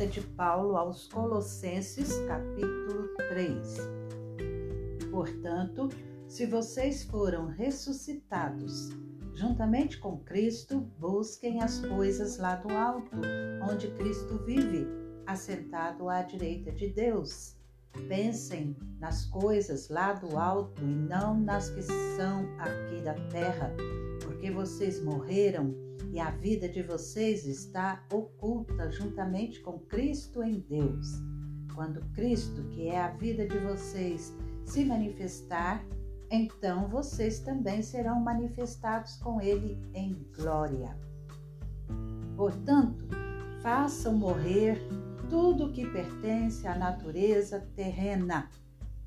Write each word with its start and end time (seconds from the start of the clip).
Carta 0.00 0.06
de 0.06 0.20
Paulo 0.28 0.76
aos 0.76 1.08
Colossenses, 1.08 2.10
capítulo 2.26 3.14
3. 3.28 3.76
Portanto, 5.10 5.90
se 6.26 6.46
vocês 6.46 7.02
foram 7.02 7.48
ressuscitados 7.48 8.88
juntamente 9.34 9.98
com 9.98 10.16
Cristo, 10.20 10.80
busquem 10.98 11.62
as 11.62 11.80
coisas 11.80 12.38
lá 12.38 12.56
do 12.56 12.72
alto, 12.72 13.10
onde 13.70 13.90
Cristo 13.90 14.38
vive, 14.38 14.86
assentado 15.26 16.08
à 16.08 16.22
direita 16.22 16.72
de 16.72 16.88
Deus. 16.88 17.56
Pensem 18.08 18.74
nas 18.98 19.26
coisas 19.26 19.90
lá 19.90 20.14
do 20.14 20.38
alto 20.38 20.82
e 20.82 20.94
não 20.94 21.38
nas 21.38 21.68
que 21.68 21.82
são 21.82 22.48
aqui 22.58 23.02
da 23.02 23.14
terra, 23.28 23.70
porque 24.24 24.50
vocês 24.50 25.02
morreram 25.04 25.89
e 26.12 26.18
a 26.18 26.30
vida 26.30 26.68
de 26.68 26.82
vocês 26.82 27.46
está 27.46 28.04
oculta 28.12 28.90
juntamente 28.90 29.60
com 29.60 29.78
Cristo 29.78 30.42
em 30.42 30.58
Deus. 30.60 31.06
Quando 31.74 32.00
Cristo, 32.12 32.64
que 32.70 32.88
é 32.88 33.00
a 33.00 33.12
vida 33.12 33.46
de 33.46 33.56
vocês, 33.58 34.34
se 34.64 34.84
manifestar, 34.84 35.84
então 36.28 36.88
vocês 36.88 37.38
também 37.40 37.80
serão 37.80 38.20
manifestados 38.20 39.16
com 39.16 39.40
Ele 39.40 39.80
em 39.94 40.26
glória. 40.36 40.98
Portanto, 42.36 43.06
façam 43.62 44.16
morrer 44.16 44.80
tudo 45.28 45.72
que 45.72 45.86
pertence 45.86 46.66
à 46.66 46.76
natureza 46.76 47.60
terrena: 47.76 48.50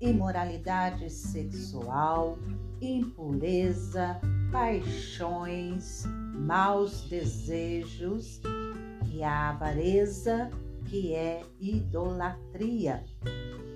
imoralidade 0.00 1.10
sexual, 1.10 2.38
impureza, 2.80 4.20
paixões, 4.52 6.04
maus 6.34 7.08
desejos 7.08 8.38
e 9.10 9.22
a 9.22 9.48
avareza, 9.48 10.50
que 10.84 11.14
é 11.14 11.42
idolatria. 11.58 13.02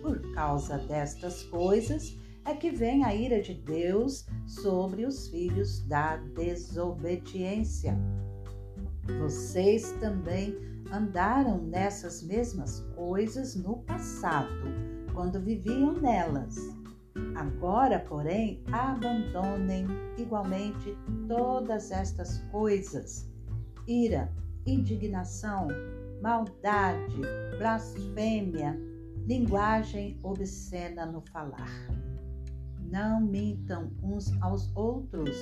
Por 0.03 0.21
causa 0.35 0.77
destas 0.77 1.43
coisas 1.45 2.17
é 2.45 2.55
que 2.55 2.71
vem 2.71 3.05
a 3.05 3.15
ira 3.15 3.41
de 3.41 3.55
Deus 3.55 4.27
sobre 4.47 5.07
os 5.07 5.29
filhos 5.29 5.81
da 5.89 6.17
desobediência. 6.17 7.99
Vocês 9.23 9.93
também 9.93 10.55
andaram 10.93 11.59
nessas 11.59 12.23
mesmas 12.23 12.81
coisas 12.95 13.57
no 13.57 13.79
passado, 13.79 14.53
quando 15.15 15.41
viviam 15.41 15.95
nelas. 15.95 16.76
Agora, 17.37 18.01
porém, 18.01 18.63
abandonem 18.73 19.87
igualmente 20.17 20.97
todas 21.29 21.91
estas 21.91 22.39
coisas: 22.51 23.31
ira, 23.87 24.33
indignação, 24.67 25.69
maldade, 26.23 27.21
blasfêmia, 27.59 28.75
linguagem 29.27 30.19
obscena 30.23 31.05
no 31.05 31.21
falar. 31.21 31.69
Não 32.81 33.21
mintam 33.21 33.91
uns 34.03 34.33
aos 34.41 34.75
outros, 34.75 35.37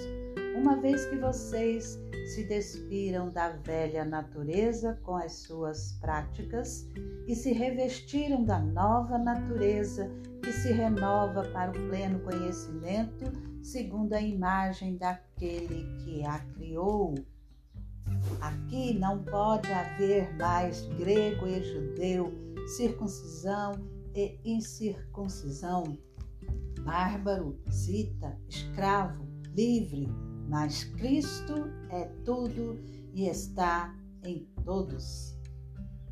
uma 0.54 0.76
vez 0.76 1.04
que 1.06 1.16
vocês 1.16 1.98
se 2.26 2.44
despiram 2.44 3.28
da 3.30 3.50
velha 3.50 4.04
natureza 4.04 4.98
com 5.02 5.16
as 5.16 5.32
suas 5.32 5.92
práticas 6.00 6.88
e 7.26 7.34
se 7.34 7.52
revestiram 7.52 8.44
da 8.44 8.58
nova 8.58 9.18
natureza 9.18 10.10
que 10.42 10.52
se 10.52 10.72
renova 10.72 11.42
para 11.52 11.70
o 11.70 11.88
pleno 11.88 12.20
conhecimento, 12.20 13.24
segundo 13.62 14.12
a 14.12 14.20
imagem 14.20 14.96
daquele 14.96 15.86
que 15.98 16.24
a 16.24 16.38
criou. 16.38 17.14
Aqui 18.40 18.98
não 18.98 19.24
pode 19.24 19.72
haver 19.72 20.34
mais 20.36 20.86
grego 20.98 21.46
e 21.46 21.62
judeu, 21.62 22.32
circuncisão 22.76 23.72
e 24.14 24.38
incircuncisão, 24.44 25.98
bárbaro, 26.84 27.58
cita, 27.70 28.38
escravo, 28.48 29.26
livre, 29.54 30.08
mas 30.48 30.84
Cristo 30.84 31.70
é 31.90 32.04
tudo 32.24 32.78
e 33.12 33.26
está 33.26 33.94
em 34.22 34.46
todos. 34.64 35.36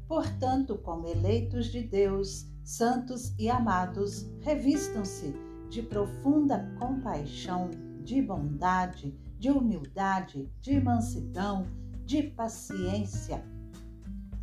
Portanto, 0.07 0.77
como 0.79 1.09
eleitos 1.09 1.67
de 1.67 1.83
Deus, 1.83 2.47
santos 2.65 3.35
e 3.39 3.49
amados, 3.49 4.31
revistam-se 4.41 5.35
de 5.71 5.83
profunda 5.83 6.71
compaixão, 6.79 7.71
de 8.05 8.21
bondade, 8.21 9.17
de 9.39 9.51
humildade, 9.51 10.51
de 10.61 10.81
mansidão, 10.81 11.67
de 12.05 12.23
paciência. 12.23 13.45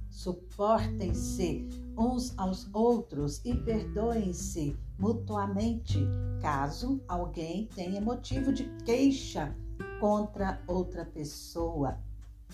Suportem-se 0.09 1.67
uns 1.97 2.37
aos 2.37 2.67
outros 2.73 3.43
e 3.45 3.55
perdoem-se 3.55 4.75
mutuamente, 4.97 5.99
caso 6.41 7.01
alguém 7.07 7.67
tenha 7.67 8.01
motivo 8.01 8.51
de 8.51 8.63
queixa 8.83 9.55
contra 9.99 10.61
outra 10.67 11.05
pessoa. 11.05 11.97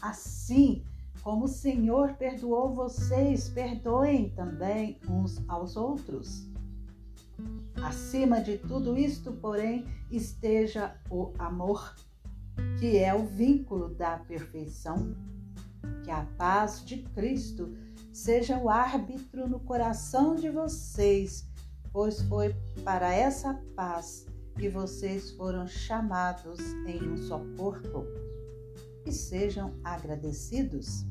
Assim, 0.02 0.84
como 1.24 1.46
o 1.46 1.50
Senhor 1.50 2.14
perdoou 2.14 2.74
vocês, 2.74 3.50
perdoem 3.50 4.30
também 4.32 5.00
uns 5.08 5.42
aos 5.48 5.76
outros. 5.76 6.48
Acima 7.82 8.42
de 8.42 8.58
tudo 8.58 8.98
isto, 8.98 9.32
porém, 9.34 9.86
esteja 10.10 10.96
o 11.10 11.32
amor, 11.38 11.96
que 12.80 12.98
é 12.98 13.14
o 13.14 13.26
vínculo 13.26 13.90
da 13.90 14.18
perfeição. 14.18 15.16
Que 16.04 16.12
a 16.12 16.26
paz 16.38 16.84
de 16.86 16.98
Cristo 16.98 17.76
seja 18.14 18.58
o 18.58 18.70
árbitro 18.70 19.48
no 19.48 19.60
coração 19.60 20.36
de 20.36 20.50
vocês, 20.50 21.48
pois 21.92 22.22
foi 22.24 22.56
para 22.84 23.14
essa 23.14 23.56
paz 23.76 24.26
que 24.58 24.70
vocês 24.70 25.32
foram 25.32 25.68
chamados 25.68 26.60
em 26.88 27.10
um 27.10 27.18
só 27.18 27.42
corpo 27.58 28.06
e 29.06 29.12
sejam 29.12 29.74
agradecidos. 29.84 31.06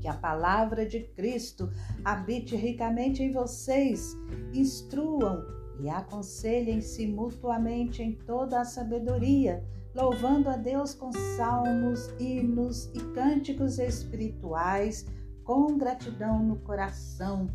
Que 0.00 0.06
a 0.06 0.14
palavra 0.14 0.86
de 0.86 1.00
Cristo 1.00 1.70
habite 2.04 2.54
ricamente 2.54 3.22
em 3.22 3.32
vocês, 3.32 4.16
instruam 4.52 5.42
e 5.80 5.88
aconselhem-se 5.88 7.06
mutuamente 7.06 8.02
em 8.02 8.12
toda 8.12 8.60
a 8.60 8.64
sabedoria, 8.64 9.64
louvando 9.94 10.48
a 10.48 10.56
Deus 10.56 10.94
com 10.94 11.10
salmos, 11.36 12.08
hinos 12.20 12.90
e 12.94 13.00
cânticos 13.14 13.78
espirituais, 13.78 15.06
com 15.42 15.78
gratidão 15.78 16.42
no 16.42 16.56
coração. 16.56 17.48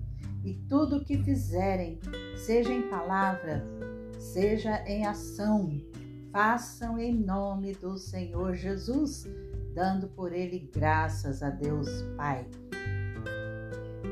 E 0.43 0.53
tudo 0.67 0.97
o 0.97 1.05
que 1.05 1.17
fizerem, 1.23 1.99
seja 2.35 2.73
em 2.73 2.89
palavra, 2.89 3.65
seja 4.23 4.81
em 4.87 5.05
ação, 5.05 5.69
façam 6.31 6.97
em 6.97 7.13
nome 7.13 7.73
do 7.73 7.97
Senhor 7.97 8.55
Jesus, 8.55 9.27
dando 9.75 10.07
por 10.07 10.31
ele 10.31 10.71
graças 10.73 11.43
a 11.43 11.49
Deus 11.49 11.89
Pai. 12.15 12.47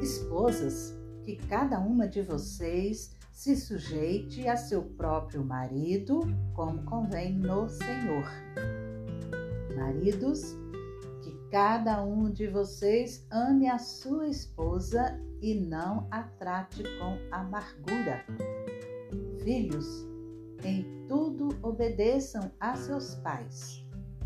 Esposas, 0.01 0.93
que 1.23 1.37
cada 1.47 1.79
uma 1.79 2.07
de 2.07 2.21
vocês 2.21 3.15
se 3.31 3.55
sujeite 3.55 4.47
a 4.47 4.57
seu 4.57 4.83
próprio 4.83 5.43
marido, 5.43 6.19
como 6.53 6.83
convém 6.83 7.33
no 7.33 7.69
Senhor. 7.69 8.29
Maridos, 9.75 10.55
que 11.23 11.31
cada 11.49 12.03
um 12.03 12.29
de 12.29 12.47
vocês 12.47 13.25
ame 13.31 13.67
a 13.67 13.79
sua 13.79 14.27
esposa 14.27 15.19
e 15.41 15.55
não 15.55 16.07
a 16.11 16.23
trate 16.23 16.83
com 16.99 17.17
amargura. 17.31 18.25
Filhos, 19.43 20.07
em 20.63 20.85
tudo 21.07 21.49
obedeçam 21.63 22.51
a 22.59 22.75
seus 22.75 23.15
pais, 23.15 23.83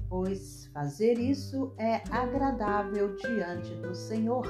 pois 0.09 0.67
fazer 0.73 1.17
isso 1.17 1.73
é 1.77 2.03
agradável 2.11 3.15
diante 3.15 3.73
do 3.75 3.95
Senhor. 3.95 4.45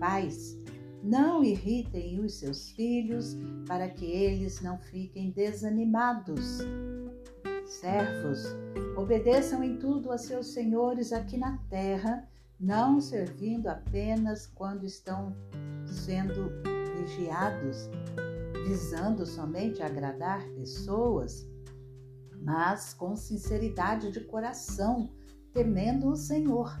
Pais, 0.00 0.58
não 1.02 1.44
irritem 1.44 2.18
os 2.18 2.34
seus 2.34 2.70
filhos 2.72 3.36
para 3.68 3.88
que 3.88 4.04
eles 4.04 4.60
não 4.60 4.76
fiquem 4.76 5.30
desanimados. 5.30 6.58
Servos, 7.64 8.44
obedeçam 8.96 9.62
em 9.62 9.76
tudo 9.76 10.10
a 10.10 10.18
seus 10.18 10.48
senhores 10.48 11.12
aqui 11.12 11.36
na 11.36 11.58
terra, 11.70 12.28
não 12.58 13.00
servindo 13.00 13.68
apenas 13.68 14.48
quando 14.48 14.84
estão 14.84 15.32
sendo 15.86 16.50
vigiados, 16.96 17.88
visando 18.66 19.24
somente 19.24 19.80
agradar 19.80 20.44
pessoas, 20.50 21.48
mas 22.42 22.92
com 22.92 23.14
sinceridade 23.14 24.10
de 24.10 24.20
coração, 24.20 25.08
temendo 25.52 26.08
o 26.08 26.16
Senhor. 26.16 26.76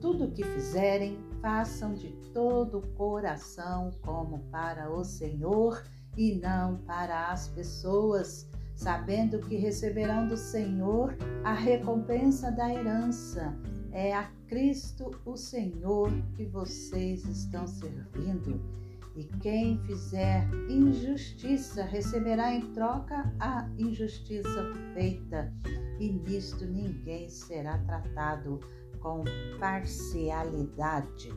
Tudo 0.00 0.24
o 0.24 0.32
que 0.32 0.42
fizerem, 0.42 1.18
façam 1.40 1.94
de 1.94 2.08
todo 2.32 2.78
o 2.78 2.88
coração, 2.94 3.92
como 4.02 4.40
para 4.50 4.92
o 4.92 5.04
Senhor 5.04 5.82
e 6.16 6.34
não 6.38 6.78
para 6.78 7.30
as 7.30 7.48
pessoas, 7.48 8.48
sabendo 8.74 9.38
que 9.38 9.54
receberão 9.54 10.26
do 10.26 10.36
Senhor 10.36 11.16
a 11.44 11.52
recompensa 11.52 12.50
da 12.50 12.72
herança, 12.72 13.56
É 13.94 14.14
a 14.14 14.24
Cristo, 14.46 15.10
o 15.26 15.36
Senhor, 15.36 16.10
que 16.34 16.46
vocês 16.46 17.26
estão 17.26 17.66
servindo. 17.66 18.58
E 19.14 19.24
quem 19.24 19.78
fizer 19.84 20.48
injustiça 20.70 21.84
receberá 21.84 22.54
em 22.54 22.72
troca 22.72 23.30
a 23.38 23.68
injustiça 23.78 24.72
feita, 24.94 25.52
e 26.00 26.10
nisto 26.10 26.64
ninguém 26.64 27.28
será 27.28 27.76
tratado 27.78 28.58
com 29.00 29.22
parcialidade. 29.58 31.30